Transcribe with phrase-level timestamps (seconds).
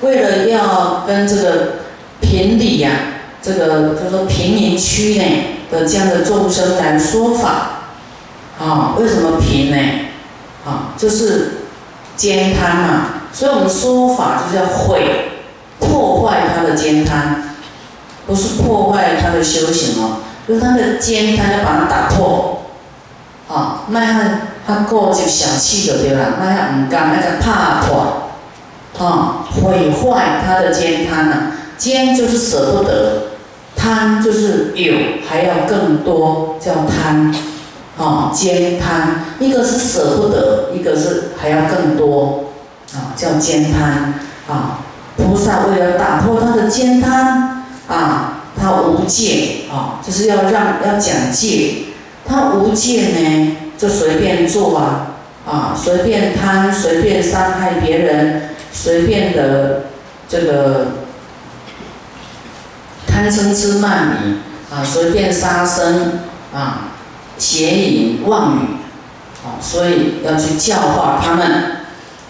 [0.00, 1.68] 为了要跟这个
[2.20, 2.90] 平底呀，
[3.42, 5.24] 这个就说贫民区呢
[5.70, 7.92] 的这样的众生来说法，
[8.58, 9.76] 啊，为什么贫呢？
[10.66, 11.62] 啊，就是
[12.16, 15.30] 兼贪嘛，所以我们说法就是要毁、
[15.78, 17.54] 破坏他的兼贪，
[18.26, 22.64] 不是破坏他的修行哦，就是他的兼贪要把它打破，
[23.48, 24.30] 啊，那他
[24.66, 26.34] 他过就小气就对吧？
[26.40, 28.27] 那他唔甘，那个怕破，
[28.98, 33.28] 啊，毁坏他的兼贪呐，兼就是舍不得，
[33.76, 34.94] 贪就是有
[35.28, 37.34] 还要更多，叫贪。
[37.96, 42.44] 啊，兼贪，一个是舍不得，一个是还要更多，
[42.94, 44.14] 啊，叫兼贪。
[44.48, 44.78] 啊，
[45.16, 51.86] 菩萨为了打破他的兼贪，啊，他无戒，啊，就是要让要讲戒。
[52.24, 59.84] 他无戒呢，就随便做啊，啊，随便贪，随便伤害别人，随便的
[60.28, 60.86] 这个
[63.06, 66.20] 贪嗔痴慢疑，啊，随便杀生，
[66.54, 66.84] 啊。
[67.38, 68.58] 邪淫妄语，
[69.46, 71.76] 啊，所以要去教化他们，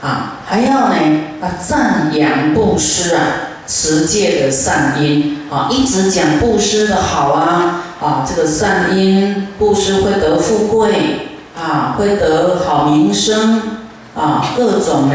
[0.03, 0.97] 啊，还要呢
[1.41, 3.23] 啊赞扬布施啊，
[3.67, 13.63] 持戒的善因，啊，一直讲布施的好啊，啊，这个善因布施会得富贵，啊，会得好名声，
[14.15, 15.15] 啊，各种呢，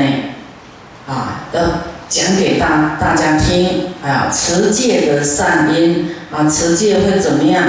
[1.07, 1.61] 啊，要
[2.09, 7.63] 讲给大大家听，啊，持戒的善因，啊，持戒会怎么样？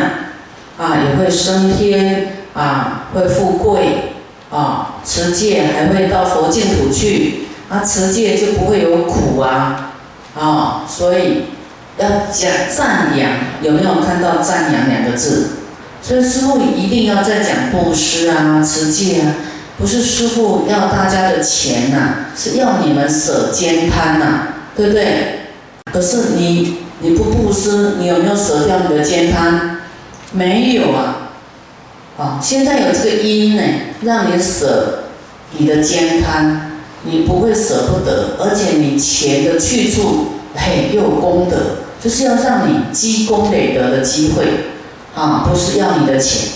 [0.78, 4.14] 啊，也会升天啊，会富贵
[4.50, 9.92] 啊，持戒还会到佛净土去，啊，持戒就不会有苦啊，
[10.38, 11.44] 啊，所以
[11.98, 13.30] 要讲赞扬，
[13.62, 15.50] 有没有看到赞扬两个字？
[16.02, 19.34] 所以师傅一定要在讲布施啊，持戒啊，
[19.77, 25.41] 不是师傅要大家的钱呐，是要你们舍兼贪呐，对不对？
[25.92, 29.78] 可是你你不布施，你有没有舍掉你的兼贪？
[30.33, 31.30] 没有啊，
[32.18, 33.63] 啊，现在有这个因呢，
[34.02, 35.05] 让你舍
[35.58, 41.57] 你的肩贪，你不会舍不得，而且你钱的去处，嘿，又有功德，
[42.02, 44.45] 就是要让你积功累德的机会，
[45.14, 46.48] 啊，不是要你的钱，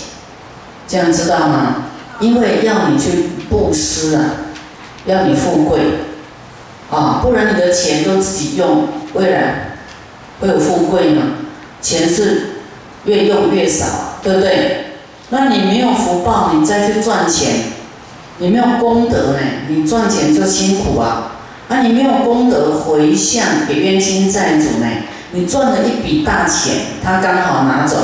[0.87, 1.85] 这样知道吗？
[2.19, 4.31] 因为要你去布施啊，
[5.05, 5.79] 要你富贵，
[6.91, 9.77] 啊，不然你的钱都自己用，未来
[10.39, 11.23] 会有富贵吗？
[11.81, 12.45] 钱是。
[13.05, 13.85] 越用越少，
[14.21, 14.87] 对不对？
[15.29, 17.71] 那你没有福报，你再去赚钱，
[18.39, 21.31] 你没有功德呢，你赚钱就辛苦啊。
[21.69, 24.87] 啊，你没有功德回向给冤亲债主呢，
[25.31, 27.97] 你赚了一笔大钱，他刚好拿走。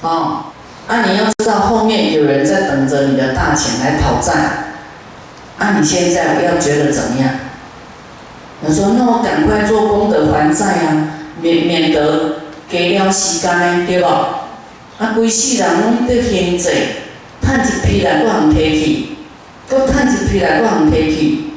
[0.00, 0.44] 哦，
[0.88, 4.32] 啊，你要知道后面有人在等着你的大钱来讨债，
[5.58, 7.30] 啊，你现在不要觉得怎么样？
[8.66, 11.08] 他说：“那我赶快做功德还债啊，
[11.40, 12.38] 免免得。”
[12.70, 14.50] 加了时间对吧？
[14.98, 16.68] 啊，规世人拢在现济，
[17.40, 19.06] 趁一批来搁通提去，
[19.66, 21.50] 搁趁一批来搁通提去，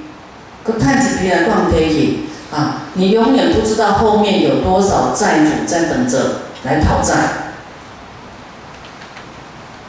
[0.63, 2.19] 搁趁一批来搁通提去。
[2.56, 7.16] 啊，你永远不知道后面有多少债主在等着来讨债。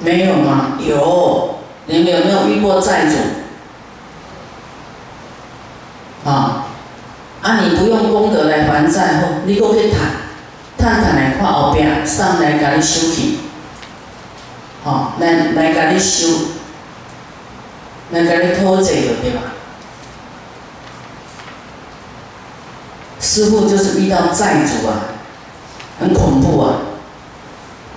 [0.05, 0.79] 没有吗？
[0.81, 3.17] 有，你们有没有遇过债主？
[6.29, 6.67] 啊，
[7.43, 10.23] 啊，你不用功德来还债后，你搁去谈。
[10.79, 13.37] 探探来看后壁，上来甲你收去，
[14.85, 16.27] 吼，来来甲你收，
[18.11, 19.43] 来甲你讨债了，对吧？
[23.21, 25.05] 师傅就是遇到债主啊，
[26.01, 26.75] 很恐怖啊！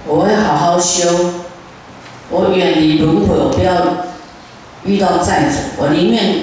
[0.06, 1.45] 我会好好修，
[2.30, 4.06] 我远离轮回，我不要
[4.86, 6.36] 遇到债主，我宁愿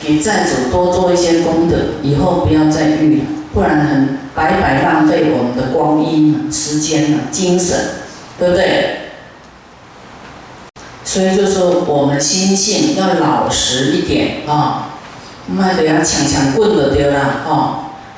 [0.00, 4.22] 给债主多做一些功德，以后不要再遇了，不然很。
[4.34, 7.76] 白白浪费我们的光阴、时间、精神，
[8.38, 9.10] 对不对？
[11.04, 14.92] 所以就说我们心性要老实一点啊，
[15.46, 17.52] 卖得要抢抢棍就对啦，吼，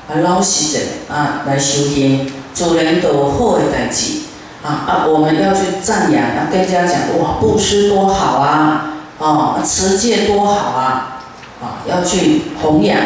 [0.07, 0.79] 啊老实者
[1.09, 4.21] 啊来修行，做人都好的代志
[4.65, 11.19] 啊啊，我们要去赞扬，跟人家讲哇，布施多好啊，哦，持戒多好啊，
[11.61, 12.97] 啊，要去弘扬。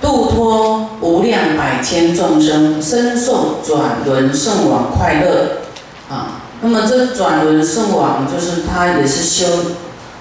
[0.00, 5.62] 度脱无量百千众生，深受转轮圣王快乐
[6.08, 6.40] 啊！
[6.62, 9.46] 那么这转轮圣王就是他也是修，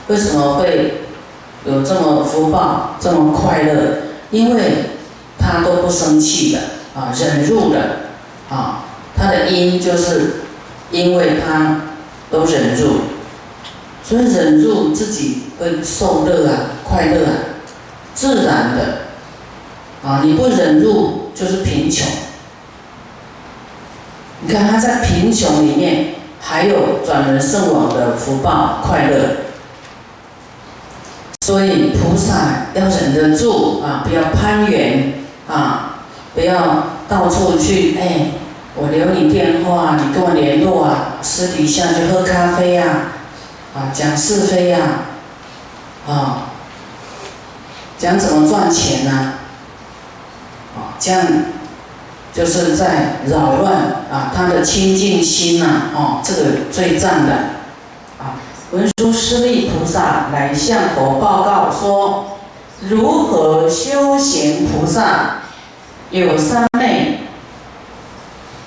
[0.07, 1.03] 为什么会
[1.65, 3.99] 有这么福报、这么快乐？
[4.31, 4.89] 因为
[5.39, 6.59] 他都不生气的
[6.93, 8.08] 啊，忍辱的
[8.49, 8.83] 啊，
[9.15, 10.41] 他的因就是
[10.91, 11.81] 因为他
[12.31, 13.01] 都忍住，
[14.03, 16.53] 所以忍住自己会受乐啊，
[16.83, 17.33] 快乐啊。
[18.15, 22.05] 自然的，啊，你不忍住就是贫穷。
[24.41, 29.17] 你看他在贫穷里面，还有转人圣王的福报快乐。
[31.45, 35.13] 所以菩萨要忍得住啊，不要攀缘
[35.47, 35.99] 啊，
[36.35, 38.31] 不要到处去哎，
[38.81, 42.83] 我留你电话，你跟我联络啊，私底下去喝咖啡呀，
[43.75, 44.79] 啊，讲是非呀，
[46.07, 46.43] 啊，
[47.97, 49.33] 讲怎么赚钱呢？
[50.77, 51.25] 啊，这样
[52.33, 53.75] 就是在扰乱
[54.09, 57.33] 啊他的清净心呐，哦，这个最赞的
[58.17, 58.39] 啊。
[58.71, 62.37] 文殊师利菩萨来向佛报告说：
[62.87, 65.39] 如何修行菩萨
[66.11, 66.98] 有三昧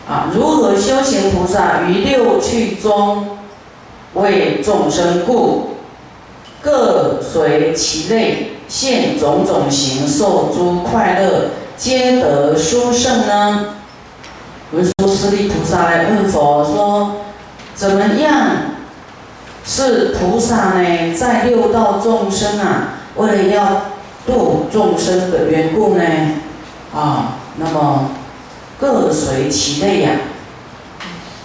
[0.09, 0.31] 啊？
[0.35, 3.39] 如何修行菩萨于六趣中
[4.15, 5.77] 为众生故，
[6.61, 13.67] 各随其类现种种形，受诸快乐，皆得殊胜呢？
[14.73, 17.17] 文殊师利菩萨来问佛说：
[17.75, 18.31] 怎么样？
[19.65, 23.83] 是菩萨呢，在六道众生啊，为了要
[24.27, 26.03] 度众生的缘故呢，
[26.93, 28.11] 啊，那么
[28.83, 30.11] 各随其类呀。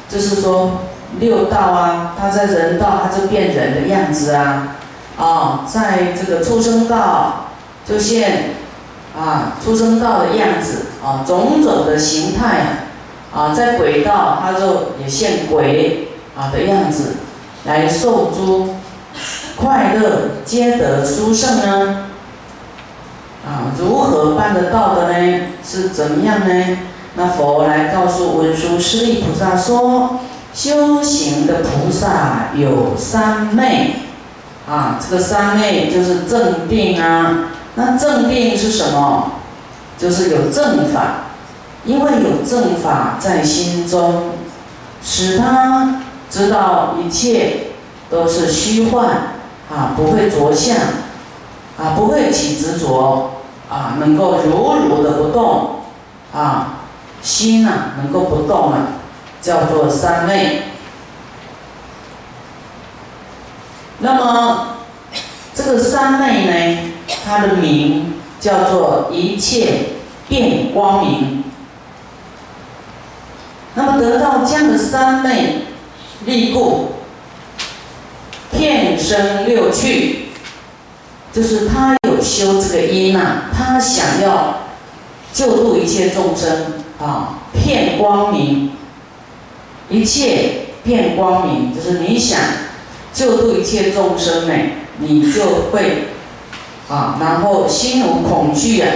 [0.10, 0.80] 就是说，
[1.20, 4.76] 六道啊，他在人道，他就变人的样子啊，
[5.18, 7.50] 啊，在这个畜生道
[7.86, 8.56] 就现
[9.16, 12.88] 啊畜生道的样子啊，种种的形态
[13.32, 17.18] 啊，在鬼道他就也现鬼啊的样子。
[17.66, 18.76] 来受诸
[19.58, 22.08] 快乐，皆得殊胜呢？
[23.46, 25.42] 啊，如何办得到的呢？
[25.66, 26.78] 是怎么样呢？
[27.18, 30.20] 那佛来告诉文殊师利菩萨说：
[30.54, 33.96] 修行的菩萨有三昧，
[34.70, 37.50] 啊，这个三昧就是正定啊。
[37.74, 39.32] 那正定是什么？
[39.98, 41.32] 就是有正法，
[41.86, 44.34] 因为有正法在心中，
[45.04, 46.02] 使他。
[46.30, 47.68] 知道一切
[48.10, 49.08] 都是虚幻
[49.72, 50.76] 啊，不会着相
[51.80, 53.32] 啊，不会起执着
[53.70, 55.76] 啊，能够如如的不动
[56.36, 56.77] 啊，
[57.22, 58.88] 心呐能够不动啊，
[59.42, 60.64] 叫做三昧。
[64.00, 64.78] 那么
[65.54, 66.92] 这个三昧呢，
[67.26, 69.90] 它的名叫做一切
[70.30, 71.44] 变光明。
[73.76, 75.64] 那么得到这样的三昧。
[76.26, 76.94] 力故，
[78.52, 80.30] 片生六趣，
[81.32, 84.64] 就是他有修这个因呐，他想要
[85.32, 88.72] 救度一切众生啊，片光明，
[89.90, 92.40] 一切片光明，就是你想
[93.14, 94.54] 救度一切众生呢，
[95.00, 96.08] 你就会
[96.90, 98.90] 啊，然后心无恐惧啊，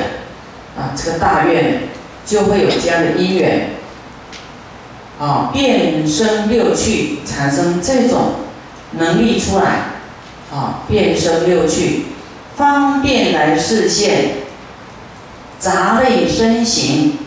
[0.77, 1.83] 啊，这个大愿
[2.25, 3.69] 就会有这样的因缘。
[5.19, 8.31] 啊，变生六趣，产生这种
[8.93, 9.91] 能力出来，
[10.51, 12.05] 啊，变生六趣，
[12.55, 14.37] 方便来视现
[15.59, 17.19] 杂类身形，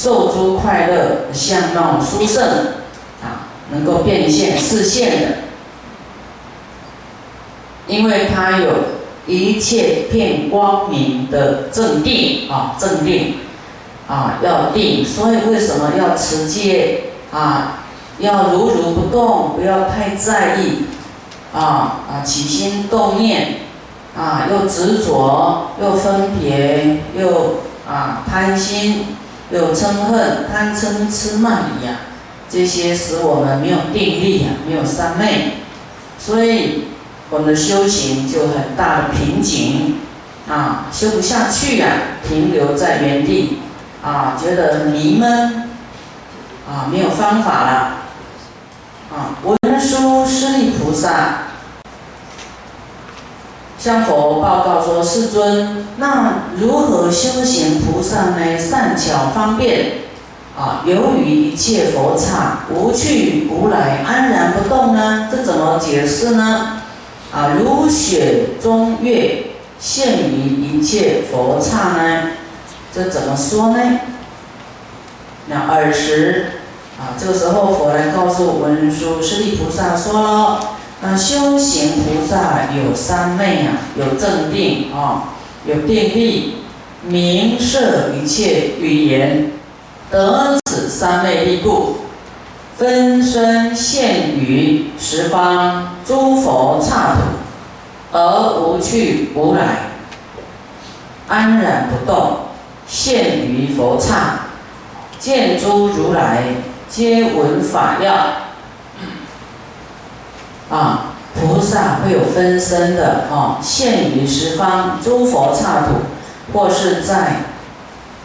[0.00, 2.44] 受诸快乐相貌殊胜，
[3.20, 5.26] 啊，能够变现视现的，
[7.88, 8.74] 因为它有
[9.26, 13.38] 一切片光明的正定，啊，正定，
[14.06, 17.00] 啊，要定，所以为什么要持戒？
[17.32, 17.80] 啊，
[18.20, 20.84] 要如如不动，不要太在意，
[21.52, 23.62] 啊啊起心动念，
[24.16, 27.56] 啊又执着，又分别，又
[27.90, 29.17] 啊贪心，
[29.50, 31.96] 有嗔恨，贪嗔痴慢疑呀，
[32.48, 35.54] 这些使我们没有定力呀，没有三昧，
[36.18, 36.88] 所以
[37.30, 39.96] 我们的修行就很大的瓶颈，
[40.48, 41.88] 啊修不下去呀，
[42.26, 43.60] 停留在原地，
[44.02, 45.64] 啊觉得迷闷。
[46.70, 47.70] 啊，没有方法了。
[49.10, 51.44] 啊，文殊师利菩萨
[53.88, 58.58] 向佛报告说：“世尊，那如何修行菩萨呢？
[58.58, 59.92] 善巧方便，
[60.54, 65.30] 啊，由于一切佛刹无去无来，安然不动呢？
[65.30, 66.82] 这怎么解释呢？
[67.32, 72.32] 啊，如雪中月现于一切佛刹呢？
[72.94, 74.00] 这怎么说呢？
[75.46, 76.44] 那尔时。”
[77.00, 80.60] 啊，这个时候佛来告诉文殊师利菩萨说了，
[81.00, 86.56] 那修行菩萨有三昧啊，有正定啊，有定力，
[87.04, 89.52] 明摄一切语言，
[90.10, 91.98] 得此三昧力故，
[92.76, 99.90] 分身现于十方诸佛刹土，而无去无来。
[101.28, 102.38] 安然不动，
[102.88, 104.46] 现于佛刹，
[105.20, 106.42] 见诸如来，
[106.88, 108.47] 皆闻法要。
[110.70, 115.94] 啊，菩萨会有分身的哦，现于十方诸佛刹土，
[116.52, 117.44] 或是在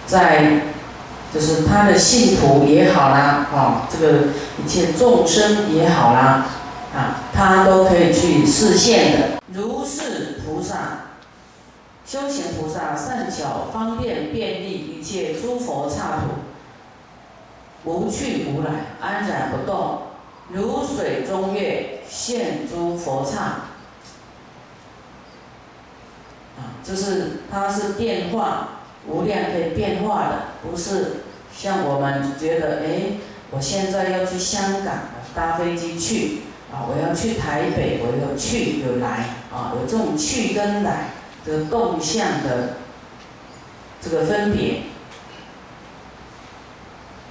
[0.06, 0.62] 在
[1.34, 4.20] 就是他的信徒也好啦，哦，这个
[4.64, 6.46] 一切众生也好啦，
[6.96, 9.20] 啊，他都可以去示现的。
[9.54, 10.76] 如是菩萨。
[12.06, 20.02] 修行菩萨善巧方便便利一切诸佛刹土，无去无来，安然不动，
[20.54, 23.40] 如水中月现诸佛刹。
[26.56, 33.18] 啊，就是它是变化无量可以变化的，不是像我们觉得，哎，
[33.52, 35.00] 我现在要去香港，
[35.36, 36.42] 搭飞机去，
[36.72, 41.10] 啊，我要去台北，我有去有来，啊，有这种去跟来。
[41.46, 42.78] 的动向的
[44.02, 44.84] 这个分别，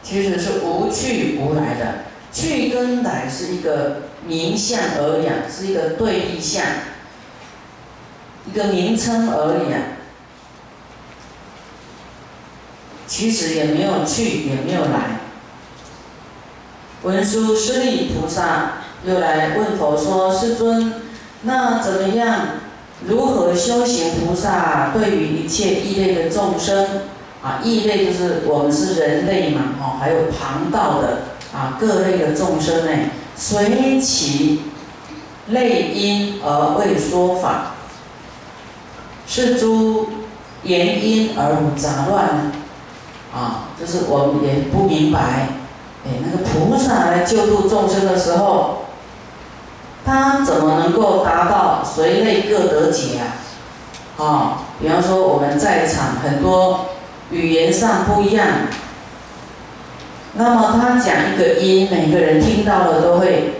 [0.02, 1.94] 其实是无去无来的。
[2.32, 6.64] 去跟来是一个名相而已，是一个对立相，
[8.46, 9.78] 一个名称而已啊。
[13.06, 15.20] 其实也没有去，也没有来。
[17.02, 20.94] 文殊师利菩萨又来问佛说：“师尊，
[21.42, 22.46] 那怎么样？”
[23.04, 27.02] 如何修行菩萨对于一切异类的众生
[27.42, 31.18] 啊，异类就是我们是人类嘛，哦，还有旁道的
[31.54, 34.62] 啊，各类的众生呢，随其
[35.48, 37.74] 类因而为说法，
[39.26, 40.08] 是诸
[40.62, 42.52] 言因而杂乱呢
[43.34, 45.48] 啊，就是我们也不明白，
[46.06, 48.78] 哎，那个菩萨来救度众生的时候。
[50.04, 53.22] 他怎么能够达到随类各得解啊？
[54.18, 56.86] 啊，比方说我们在场很多
[57.30, 58.44] 语言上不一样，
[60.34, 63.56] 那么他讲一个音，每个人听到了都会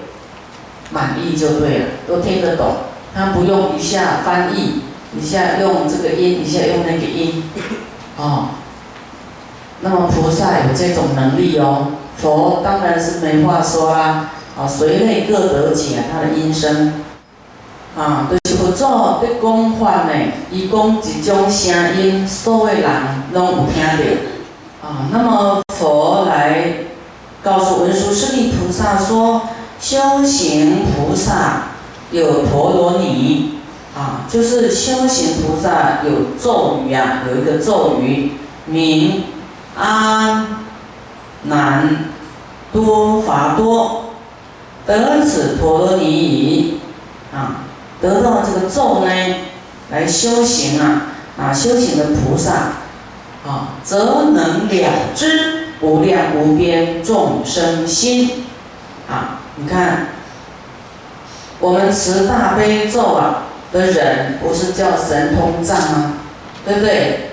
[0.90, 2.76] 满意就对了，都听得懂。
[3.14, 4.80] 他不用一下翻译，
[5.14, 7.44] 一下用这个音，一下用那个音，
[8.16, 8.48] 哦。
[9.82, 14.30] 那么菩萨有这种能力哦，佛当然是没话说啦。
[14.54, 16.92] 啊，随类各得解，他的音声，
[17.96, 20.12] 啊，就是佛祖在讲法呢，
[20.50, 22.90] 伊讲一种声音，所有人
[23.32, 24.31] 拢有听到。
[24.82, 26.74] 啊，那么佛来
[27.40, 29.42] 告诉文殊师利菩萨说，
[29.80, 31.68] 修行菩萨
[32.10, 33.58] 有陀罗尼，
[33.96, 38.32] 啊，就是修行菩萨有咒语啊，有一个咒语，
[38.66, 39.22] 名
[39.76, 40.46] 阿
[41.44, 42.06] 难
[42.72, 44.00] 多伐多。
[44.84, 46.80] 得此陀罗尼已，
[47.32, 47.62] 啊，
[48.00, 49.36] 得到这个咒呢，
[49.92, 51.02] 来修行啊，
[51.38, 52.52] 啊，修行的菩萨，
[53.46, 58.44] 啊，则能了知无量无边众生心，
[59.10, 60.08] 啊，你看，
[61.58, 66.14] 我们持大悲咒啊的人，不是叫神通藏吗？
[66.64, 67.30] 对不对？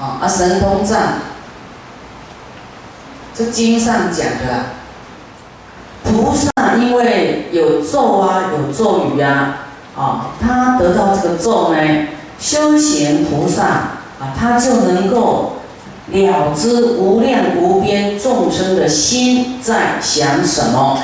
[0.00, 0.98] 啊，啊，神通藏，
[3.34, 4.54] 这经上讲的。
[4.54, 4.64] 啊
[6.04, 9.66] 菩萨因为有咒啊，有咒语啊，
[9.96, 12.08] 啊，他得到这个咒呢，
[12.40, 14.01] 修行菩萨
[14.38, 15.56] 他就能够
[16.08, 20.98] 了知无量无边众生的心在想什么，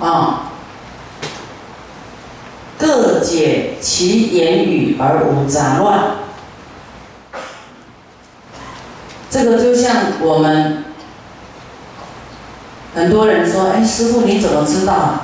[0.00, 0.50] 啊，
[2.78, 6.16] 各解其言语而无杂乱。
[9.30, 10.84] 这个就像我们。
[12.94, 15.20] 很多人说：“哎，师傅你怎么知道？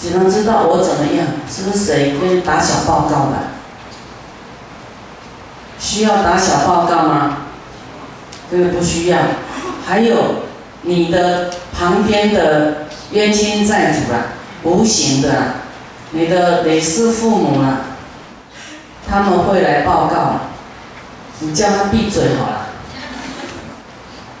[0.00, 1.26] 只能知道我怎么样？
[1.48, 3.55] 是不是谁跟打小报告的？
[5.78, 7.38] 需要打小报告吗？
[8.50, 9.18] 这个不需要。
[9.86, 10.16] 还有
[10.82, 15.28] 你的旁边的冤亲债主啊，无形的，
[16.10, 17.80] 你的累世父母啊，
[19.08, 20.40] 他们会来报告，
[21.40, 22.66] 你叫他闭嘴好了。”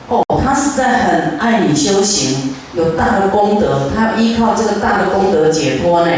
[0.08, 6.12] 哦，他是在很爱你修行，有大的功德，他依靠这个大的功德解脱呢。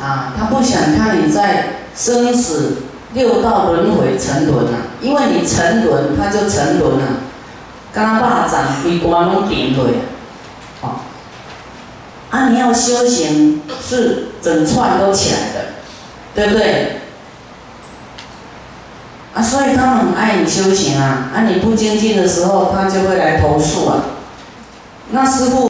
[0.00, 2.82] 啊，他不想看你在生死
[3.14, 7.06] 六道轮回沉沦啊，因为你沉沦，他就沉沦了。
[7.92, 9.86] 刚巴掌规关拢顶落，
[10.82, 11.00] 哦，
[12.30, 15.64] 啊，你要修行是整串都起来的，
[16.34, 17.00] 对不对？
[19.34, 21.30] 啊，所以他们很爱你修行啊！
[21.34, 24.02] 啊，你不精进的时候，他就会来投诉啊。
[25.10, 25.68] 那师傅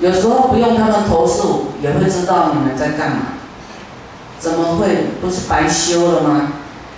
[0.00, 3.18] 有时候不用他们投诉，也会知道你们在干嘛。
[4.38, 6.52] 怎么会不是白修了吗？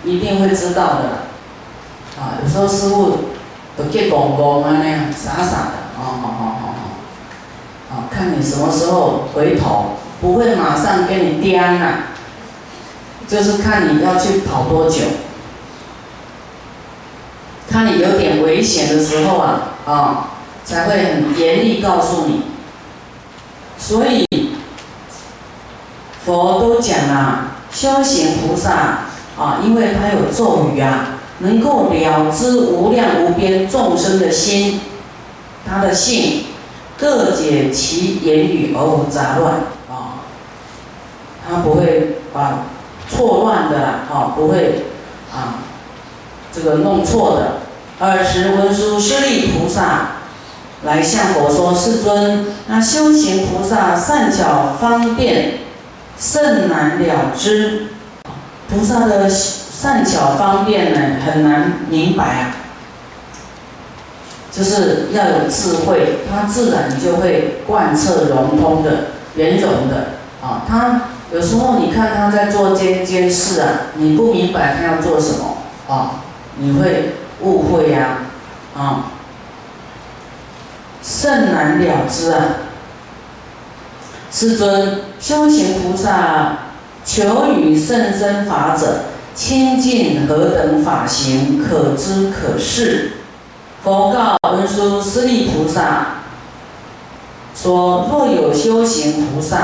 [0.05, 1.31] 一定会知道的。
[2.19, 3.19] 啊，有时候师傅
[3.77, 6.65] 都结公公啊那样傻傻的，哦哦哦哦
[7.91, 12.09] 哦，啊，看你什么时候回头，不会马上给你颠啊，
[13.27, 14.99] 就是看你要去跑多久，
[17.71, 20.31] 看你有点危险的时候啊，啊，
[20.65, 22.43] 才会很严厉告诉你。
[23.79, 24.27] 所以
[26.31, 29.01] 佛都讲啊，修行菩萨
[29.37, 31.17] 啊，因为他有咒语啊。
[31.43, 34.79] 能够了知无量无边众生的心，
[35.67, 36.45] 他的性，
[36.99, 39.55] 各解其言语而无杂乱
[39.89, 40.21] 啊，
[41.43, 42.67] 他不会把
[43.09, 43.79] 错乱的
[44.13, 44.85] 啊，不会
[45.33, 45.65] 啊，
[46.53, 47.53] 这个弄错的。
[47.99, 50.09] 二十文殊师利菩萨
[50.85, 55.61] 来向佛说：“世尊，那修行菩萨善巧方便，
[56.21, 57.87] 甚难了知。
[58.69, 59.29] 菩萨的。”
[59.81, 62.53] 善巧方便呢，很难明白啊。
[64.53, 70.09] 就是要有智慧，它自然就会贯彻融通的、圆融的
[70.43, 70.65] 啊。
[70.69, 75.57] 他有时候你看他在做这件事啊，你不明白他要做什么
[75.89, 76.21] 啊，
[76.59, 78.19] 你会误会呀
[78.77, 79.13] 啊，
[81.03, 82.45] 甚难了之啊。
[84.31, 86.59] 世尊，修行菩萨
[87.05, 89.01] 求与甚深法者。
[89.33, 93.13] 清净何等法行，可知可视。
[93.83, 96.07] 佛告文殊师利菩萨
[97.55, 99.57] 说：若有修行菩萨，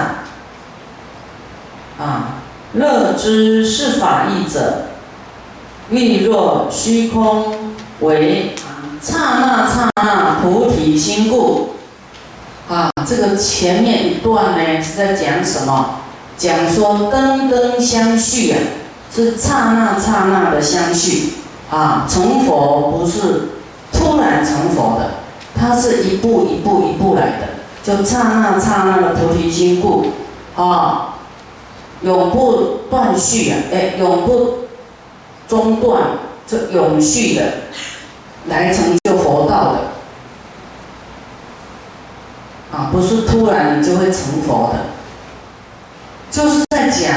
[1.99, 2.39] 啊，
[2.75, 4.87] 乐知是法义者，
[5.91, 8.55] 欲若虚空为
[9.03, 11.76] 刹那刹那菩提心故。
[12.69, 16.01] 啊，这个前面一段呢是在讲什么？
[16.37, 18.59] 讲说根根相续啊。
[19.15, 21.35] 是刹那刹那的相续
[21.71, 22.07] 啊！
[22.07, 23.49] 成佛不是
[23.91, 25.11] 突然成佛的，
[25.59, 27.47] 它是一步一步一步来的，
[27.83, 30.09] 就刹那刹那的菩提心故
[30.55, 31.15] 啊，
[32.03, 33.57] 永不断续啊！
[33.73, 34.59] 哎，永不
[35.49, 36.03] 中断，
[36.47, 37.43] 就永续的
[38.49, 39.79] 来成就佛道的
[42.73, 42.91] 啊！
[42.93, 44.79] 不是突然你就会成佛的，
[46.31, 47.11] 就是在讲。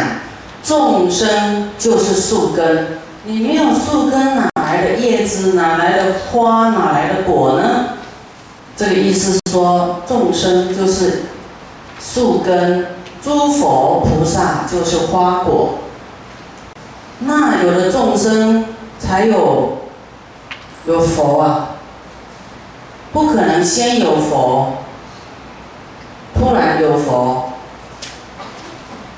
[0.62, 5.54] 众生就是树根，你没有树根，哪来的叶子？
[5.54, 6.70] 哪来的花？
[6.72, 7.94] 哪来的果呢？
[8.76, 11.24] 这个意思是说，众生就是
[11.98, 12.88] 树根，
[13.24, 15.76] 诸佛菩萨就是花果。
[17.20, 18.66] 那有了众生，
[19.00, 19.78] 才有
[20.86, 21.70] 有佛啊，
[23.14, 24.74] 不可能先有佛，
[26.40, 27.52] 突然有佛，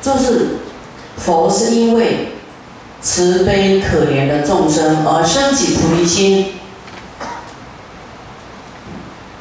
[0.01, 0.57] 就是。
[1.17, 2.31] 佛是因为
[2.99, 6.53] 慈悲可怜的众生而升起菩提心，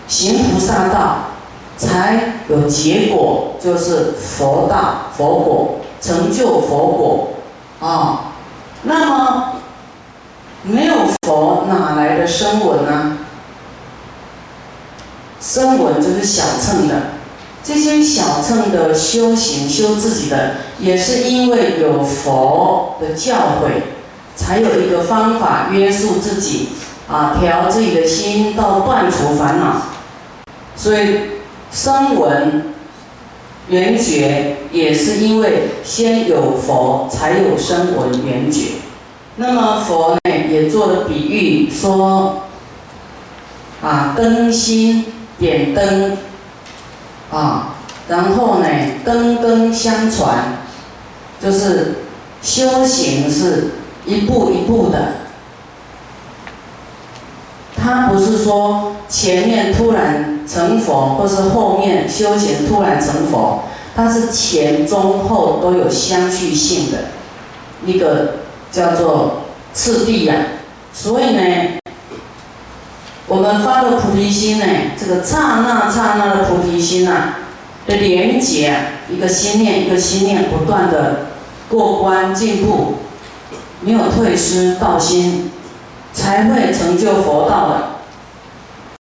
[0.07, 1.17] 行菩萨道，
[1.79, 7.31] 才有结果，就是佛道、佛果，成就佛果
[7.81, 8.35] 啊。
[8.83, 9.55] 那么
[10.65, 13.17] 没有佛，哪来的声闻呢？
[15.41, 16.95] 声闻就是小乘的。
[17.73, 23.83] 这些小乘的修行修自己的，也是因为有佛的教诲，
[24.35, 26.71] 才有一个方法约束自己，
[27.09, 29.83] 啊，调自己的心到断除烦恼。
[30.75, 31.21] 所以
[31.71, 32.75] 声闻
[33.69, 38.71] 缘觉也是因为先有佛，才有声闻缘觉。
[39.37, 42.47] 那么佛呢，也做了比喻说，
[43.81, 45.05] 啊，灯芯
[45.39, 46.19] 点灯。
[47.31, 47.77] 啊，
[48.09, 48.67] 然后呢，
[49.05, 50.59] 根根相传，
[51.41, 51.99] 就是
[52.43, 53.71] 修行是
[54.05, 55.13] 一步一步的，
[57.77, 63.63] 他不是说前面突然成佛，或是后面修行突然成佛，
[63.95, 66.99] 它是前中后都有相续性的，
[67.87, 68.41] 一个
[68.73, 70.35] 叫做次第呀，
[70.93, 71.80] 所以呢。
[73.31, 74.67] 我们发的菩提心呢，
[74.99, 77.35] 这个刹那刹那的菩提心呐
[77.87, 78.75] 的连接，
[79.09, 81.27] 一个心念一个心念不断的
[81.69, 82.97] 过关进步，
[83.83, 85.53] 没有退失道心，
[86.13, 88.00] 才会成就佛道的。